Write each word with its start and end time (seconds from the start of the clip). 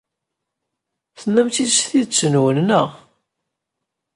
Tennam-t-id 1.19 1.71
s 1.73 1.79
tidet-nwen, 1.89 2.57
naɣ? 2.67 2.89